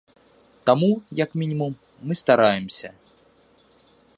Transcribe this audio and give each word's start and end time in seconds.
Таму, 0.69 0.87
як 1.19 1.29
мінімум, 1.41 1.73
мы 2.09 2.13
стараемся. 2.23 2.89